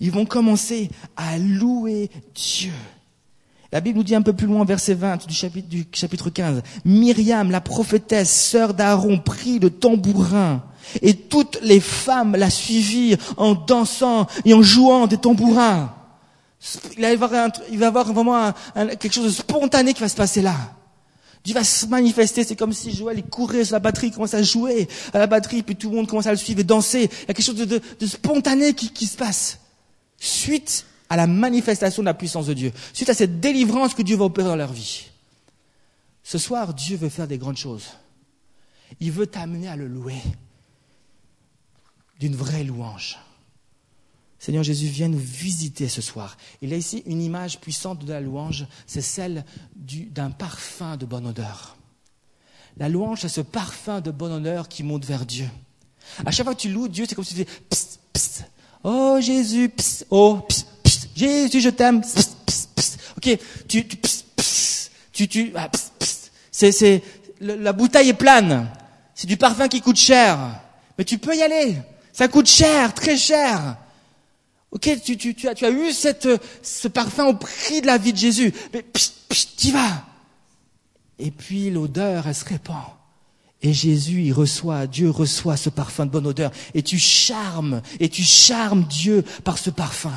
[0.00, 2.72] Ils vont commencer à louer Dieu.
[3.72, 6.62] La Bible nous dit un peu plus loin, verset 20 du chapitre, du chapitre 15,
[6.84, 10.64] Myriam, la prophétesse, sœur d'Aaron, prit le tambourin,
[11.02, 15.94] et toutes les femmes la suivirent en dansant et en jouant des tambourins.
[16.96, 17.30] Il va y avoir,
[17.70, 20.56] il va y avoir vraiment quelque chose de spontané qui va se passer là.
[21.44, 24.34] Dieu va se manifester, c'est comme si Joël il courait sur la batterie, il commence
[24.34, 27.08] à jouer à la batterie, puis tout le monde commence à le suivre et danser.
[27.22, 29.58] Il y a quelque chose de, spontané qui se passe.
[30.18, 34.16] Suite à la manifestation de la puissance de Dieu, suite à cette délivrance que Dieu
[34.16, 35.06] va opérer dans leur vie.
[36.22, 37.88] Ce soir, Dieu veut faire des grandes choses.
[39.00, 40.20] Il veut t'amener à le louer
[42.20, 43.18] d'une vraie louange.
[44.40, 46.38] Seigneur Jésus, viens nous visiter ce soir.
[46.62, 49.44] Il a ici une image puissante de la louange, c'est celle
[49.76, 51.76] d'un parfum de bonne odeur.
[52.78, 55.46] La louange, c'est ce parfum de bonne odeur qui monte vers Dieu.
[56.24, 58.44] À chaque fois que tu loues Dieu, c'est comme si tu disais psst, psst.
[58.82, 61.08] Oh Jésus, psst, oh psst, psst.
[61.14, 62.00] Jésus, je t'aime.
[62.00, 62.98] Psst, psst, psst.
[63.18, 64.90] Ok, tu, tu, psst, psst.
[65.12, 66.32] tu, tu, ah, psst, psst.
[66.50, 67.02] C'est, c'est,
[67.42, 68.70] la bouteille est plane.
[69.14, 70.62] C'est du parfum qui coûte cher.
[70.96, 71.76] Mais tu peux y aller.
[72.14, 73.76] Ça coûte cher, très cher.
[74.72, 76.28] Ok, tu, tu, tu, as, tu as eu cette,
[76.62, 78.52] ce parfum au prix de la vie de Jésus.
[78.72, 78.84] Mais
[79.28, 80.04] tu y vas.
[81.18, 82.82] Et puis l'odeur, elle se répand.
[83.62, 86.50] Et Jésus, il reçoit, Dieu reçoit ce parfum de bonne odeur.
[86.72, 90.12] Et tu charmes, et tu charmes Dieu par ce parfum.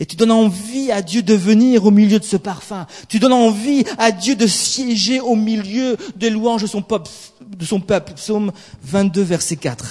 [0.00, 2.86] Et tu donnes envie à Dieu de venir au milieu de ce parfum.
[3.08, 7.10] Tu donnes envie à Dieu de siéger au milieu des louanges de son peuple.
[7.46, 8.14] De son peuple.
[8.14, 8.52] Psaume
[8.82, 9.84] 22, verset 4.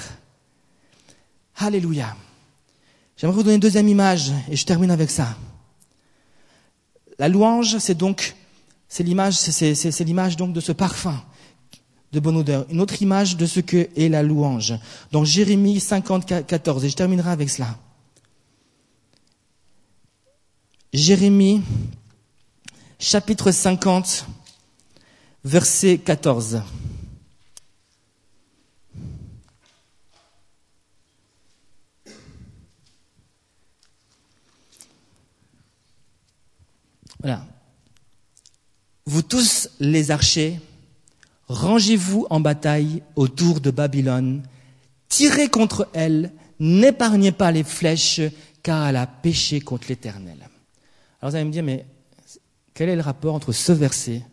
[1.56, 2.16] Alléluia.
[3.22, 5.36] J'aimerais vous donner une deuxième image et je termine avec ça.
[7.20, 8.34] La louange, c'est donc,
[8.88, 11.22] c'est l'image, c'est, l'image donc de ce parfum
[12.10, 12.66] de bonne odeur.
[12.68, 14.74] Une autre image de ce que est la louange.
[15.12, 17.78] Donc Jérémie 50, 14, et je terminerai avec cela.
[20.92, 21.62] Jérémie,
[22.98, 24.26] chapitre 50,
[25.44, 26.60] verset 14.
[37.22, 37.46] Voilà.
[39.06, 40.60] Vous tous les archers,
[41.48, 44.42] rangez-vous en bataille autour de Babylone,
[45.08, 48.20] tirez contre elle, n'épargnez pas les flèches,
[48.62, 50.38] car elle a péché contre l'Éternel.
[51.20, 51.84] Alors vous allez me dire, mais
[52.74, 54.24] quel est le rapport entre ce verset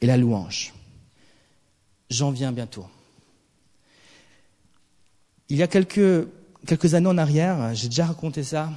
[0.00, 0.72] et la louange?
[2.08, 2.86] J'en viens bientôt.
[5.48, 6.28] Il y a quelques,
[6.66, 8.70] quelques années en arrière, j'ai déjà raconté ça,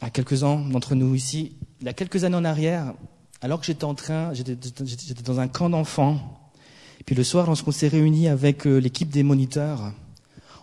[0.00, 2.94] à quelques-uns d'entre nous ici, il y a quelques années en arrière,
[3.40, 6.38] alors que j'étais en train, j'étais dans un camp d'enfants,
[7.06, 9.92] puis le soir, lorsqu'on s'est réunis avec euh, l'équipe des moniteurs,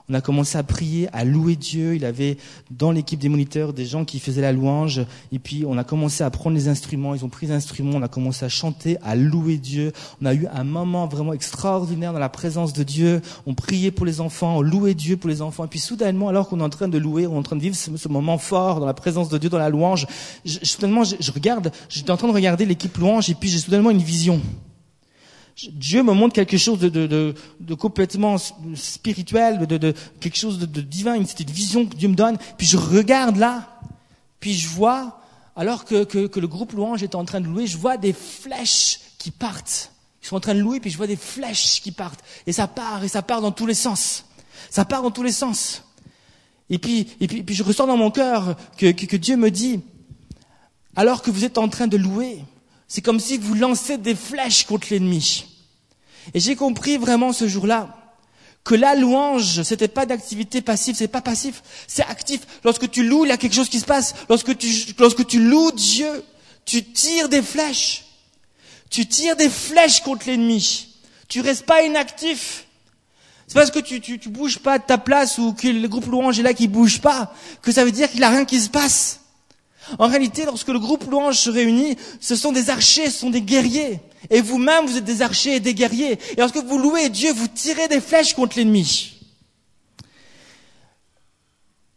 [0.09, 1.95] on a commencé à prier, à louer Dieu.
[1.95, 2.37] Il avait
[2.69, 5.01] dans l'équipe des moniteurs des gens qui faisaient la louange.
[5.31, 7.15] Et puis on a commencé à prendre les instruments.
[7.15, 7.97] Ils ont pris les instruments.
[7.97, 9.93] On a commencé à chanter, à louer Dieu.
[10.21, 13.21] On a eu un moment vraiment extraordinaire dans la présence de Dieu.
[13.47, 15.65] On priait pour les enfants, on louait Dieu pour les enfants.
[15.65, 17.61] Et puis soudainement, alors qu'on est en train de louer, on est en train de
[17.61, 20.05] vivre ce, moment fort dans la présence de Dieu, dans la louange,
[20.45, 23.57] je, soudainement, je, je regarde, j'étais en train de regarder l'équipe louange et puis j'ai
[23.57, 24.39] soudainement une vision.
[25.71, 28.35] Dieu me montre quelque chose de, de, de, de complètement
[28.75, 32.37] spirituel, de, quelque chose de, divin, une, une vision que Dieu me donne.
[32.57, 33.79] Puis je regarde là,
[34.41, 35.21] puis je vois,
[35.55, 38.11] alors que, que, que le groupe louange est en train de louer, je vois des
[38.11, 39.91] flèches qui partent.
[40.21, 42.23] Ils sont en train de louer, puis je vois des flèches qui partent.
[42.47, 44.25] Et ça part, et ça part dans tous les sens.
[44.69, 45.83] Ça part dans tous les sens.
[46.69, 49.51] Et puis, et puis, puis je ressens dans mon cœur que, que, que Dieu me
[49.51, 49.79] dit,
[50.97, 52.43] alors que vous êtes en train de louer,
[52.87, 55.45] c'est comme si vous lancez des flèches contre l'ennemi.
[56.33, 58.05] Et j'ai compris vraiment ce jour-là
[58.65, 62.41] que la louange, c'était pas d'activité passive, c'est pas passif, c'est actif.
[62.63, 64.15] Lorsque tu loues, il y a quelque chose qui se passe.
[64.27, 64.67] Lorsque tu,
[64.97, 66.23] lorsque tu loues Dieu,
[66.65, 68.05] tu tires des flèches.
[68.89, 70.87] Tu tires des flèches contre l'ennemi.
[71.27, 72.65] Tu restes pas inactif.
[73.47, 76.07] C'est parce que tu, tu, tu bouges pas de ta place ou que le groupe
[76.07, 78.59] louange est là qui bouge pas, que ça veut dire qu'il n'y a rien qui
[78.59, 79.19] se passe.
[79.99, 83.41] En réalité, lorsque le groupe louange se réunit, ce sont des archers, ce sont des
[83.41, 83.99] guerriers.
[84.29, 86.13] Et vous-même, vous êtes des archers et des guerriers.
[86.13, 89.13] Et lorsque vous louez Dieu, vous tirez des flèches contre l'ennemi.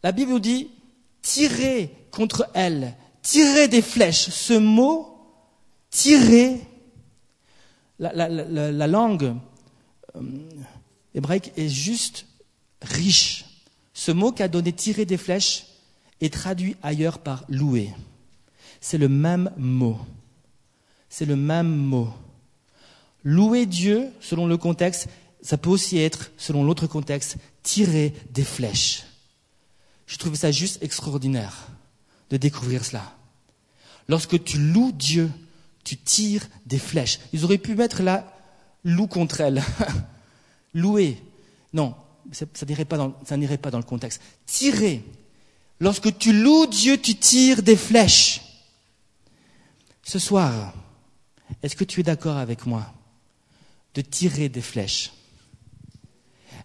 [0.03, 0.69] La Bible nous dit,
[1.21, 4.29] tirez contre elle, tirez des flèches.
[4.29, 5.17] Ce mot,
[5.89, 6.61] tirer,
[7.97, 9.35] la, la, la, la langue
[10.15, 10.21] euh,
[11.13, 12.25] hébraïque est juste
[12.81, 13.45] riche.
[13.93, 15.65] Ce mot qu'a donné tirer des flèches
[16.21, 17.89] est traduit ailleurs par louer.
[18.81, 19.97] C'est le même mot.
[21.09, 22.09] C'est le même mot.
[23.23, 25.07] Louer Dieu, selon le contexte,
[25.41, 29.05] ça peut aussi être, selon l'autre contexte, tirer des flèches.
[30.07, 31.67] Je trouve ça juste extraordinaire
[32.29, 33.15] de découvrir cela.
[34.07, 35.29] Lorsque tu loues Dieu,
[35.83, 37.19] tu tires des flèches.
[37.33, 38.33] Ils auraient pu mettre là,
[38.83, 39.63] loue contre elle.
[40.73, 41.21] Louer.
[41.73, 41.95] Non,
[42.31, 42.97] ça, n'irait pas,
[43.57, 44.21] pas dans le contexte.
[44.45, 45.03] Tirer.
[45.79, 48.41] Lorsque tu loues Dieu, tu tires des flèches.
[50.03, 50.73] Ce soir,
[51.63, 52.93] est-ce que tu es d'accord avec moi
[53.93, 55.13] de tirer des flèches?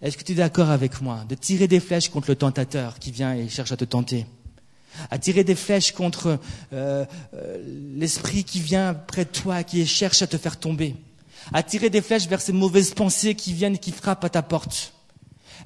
[0.03, 3.13] Est-ce que tu es d'accord avec moi de tirer des flèches contre le tentateur qui
[3.13, 4.27] vient et cherche à te tenter?
[5.11, 6.39] À tirer des flèches contre
[6.73, 10.97] euh, euh, l'esprit qui vient près de toi, qui cherche à te faire tomber,
[11.53, 14.43] à tirer des flèches vers ces mauvaises pensées qui viennent et qui frappent à ta
[14.43, 14.94] porte?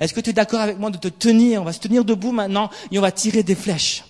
[0.01, 1.63] Est-ce que tu es d'accord avec moi de te tenir?
[1.63, 4.05] On va se tenir debout maintenant et on va tirer des flèches.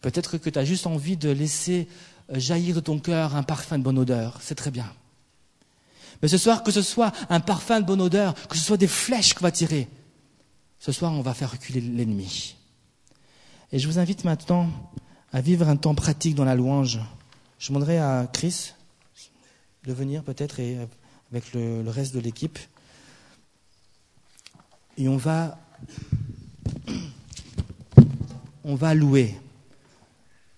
[0.00, 1.88] Peut-être que tu as juste envie de laisser
[2.30, 4.38] euh, jaillir de ton cœur un parfum de bonne odeur.
[4.42, 4.86] C'est très bien.
[6.22, 8.86] Mais ce soir, que ce soit un parfum de bonne odeur, que ce soit des
[8.86, 9.88] flèches qu'on va tirer,
[10.78, 12.54] ce soir, on va faire reculer l'ennemi.
[13.72, 14.68] Et je vous invite maintenant
[15.32, 17.00] à vivre un temps pratique dans la louange.
[17.58, 18.72] Je demanderai à Chris
[19.84, 20.76] de venir peut-être et
[21.32, 22.58] avec le, le reste de l'équipe.
[24.96, 25.58] Et on va,
[28.62, 29.34] on va louer.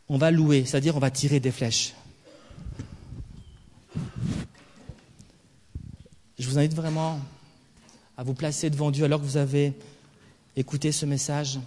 [0.09, 1.95] On va louer, c'est-à-dire on va tirer des flèches.
[6.39, 7.19] Je vous invite vraiment
[8.17, 9.73] à vous placer devant Dieu alors que vous avez
[10.55, 11.59] écouté ce message.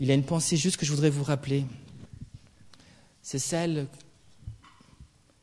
[0.00, 1.64] Il y a une pensée juste que je voudrais vous rappeler.
[3.22, 3.86] C'est celle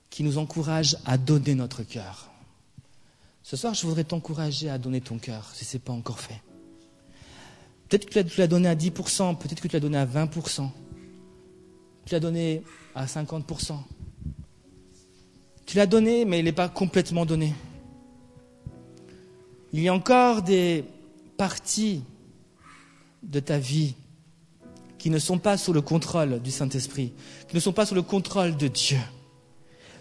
[0.09, 2.32] qui nous encourage à donner notre cœur.
[3.43, 6.41] Ce soir, je voudrais t'encourager à donner ton cœur, si ce n'est pas encore fait.
[7.89, 10.69] Peut-être que tu l'as donné à 10%, peut-être que tu l'as donné à 20%.
[12.05, 12.63] Tu l'as donné
[12.95, 13.77] à 50%.
[15.65, 17.53] Tu l'as donné, mais il n'est pas complètement donné.
[19.73, 20.85] Il y a encore des
[21.35, 22.01] parties
[23.23, 23.95] de ta vie
[24.97, 27.11] qui ne sont pas sous le contrôle du Saint-Esprit,
[27.49, 28.99] qui ne sont pas sous le contrôle de Dieu.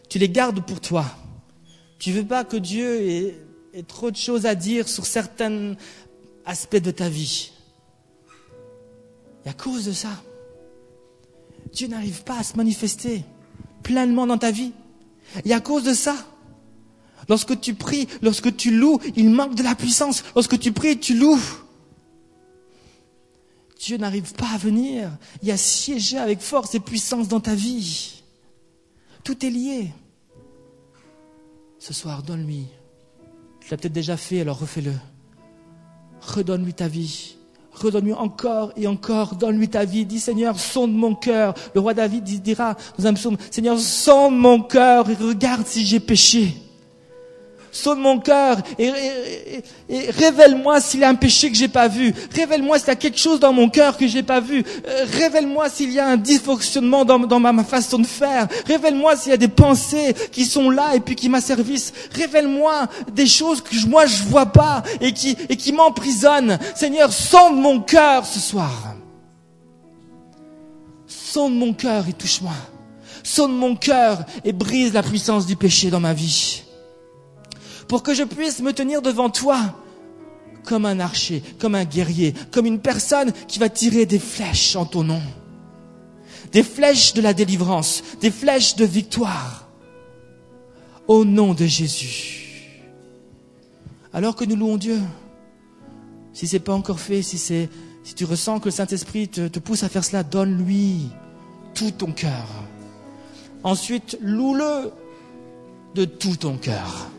[0.09, 1.05] Tu les gardes pour toi.
[2.03, 5.77] Tu veux pas que Dieu ait, trop de choses à dire sur certains
[6.45, 7.53] aspects de ta vie.
[9.47, 10.11] Et à cause de ça,
[11.73, 13.23] Dieu n'arrive pas à se manifester
[13.85, 14.73] pleinement dans ta vie.
[15.45, 16.17] Et à cause de ça,
[17.29, 20.25] lorsque tu pries, lorsque tu loues, il manque de la puissance.
[20.35, 21.39] Lorsque tu pries, tu loues.
[23.79, 25.09] Dieu n'arrive pas à venir
[25.45, 28.25] et à siéger avec force et puissance dans ta vie.
[29.23, 29.93] Tout est lié.
[31.83, 32.69] Ce soir, donne-lui.
[33.59, 34.93] Tu l'as peut-être déjà fait, alors refais-le.
[36.21, 37.35] Redonne-lui ta vie.
[37.73, 39.35] Redonne-lui encore et encore.
[39.35, 40.07] Donne-lui ta vie.
[40.07, 41.55] Dis Seigneur, sonde mon cœur.
[41.75, 45.99] Le roi David dira dans un psaume, Seigneur, sonde mon cœur et regarde si j'ai
[45.99, 46.55] péché
[47.73, 48.93] sonne mon cœur et,
[50.11, 52.15] révèle-moi s'il y a un péché que j'ai pas vu.
[52.35, 54.63] Révèle-moi s'il y a quelque chose dans mon cœur que j'ai pas vu.
[54.87, 58.47] Euh, révèle-moi s'il y a un dysfonctionnement dans, ma, façon de faire.
[58.67, 61.93] Révèle-moi s'il y a des pensées qui sont là et puis qui m'asservissent.
[62.15, 66.59] Révèle-moi des choses que moi je vois pas et qui, et qui m'emprisonnent.
[66.75, 68.95] Seigneur, sonde mon cœur ce soir.
[71.07, 72.53] Sonde mon cœur et touche-moi.
[73.23, 76.65] Sonde mon cœur et brise la puissance du péché dans ma vie
[77.93, 79.79] pour que je puisse me tenir devant toi
[80.65, 84.87] comme un archer, comme un guerrier, comme une personne qui va tirer des flèches en
[84.87, 85.21] ton nom.
[86.53, 89.69] Des flèches de la délivrance, des flèches de victoire.
[91.07, 92.81] Au nom de Jésus.
[94.15, 94.99] Alors que nous louons Dieu,
[96.33, 97.69] si c'est pas encore fait, si c'est,
[98.05, 101.11] si tu ressens que le Saint-Esprit te, te pousse à faire cela, donne-lui
[101.75, 102.47] tout ton cœur.
[103.63, 104.93] Ensuite, loue-le
[105.95, 107.11] de tout ton cœur.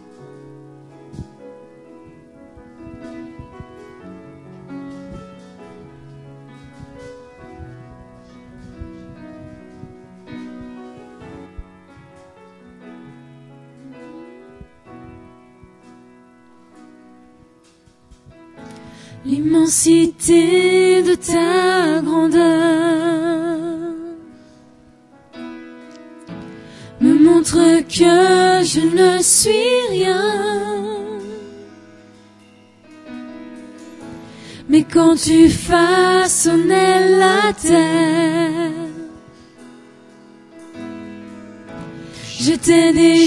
[19.34, 22.44] L'immensité de ta grandeur
[27.02, 27.58] me montre
[27.98, 30.22] que je ne suis rien.
[34.70, 38.72] Mais quand tu façonnais la terre,
[42.40, 43.24] j'étais déjà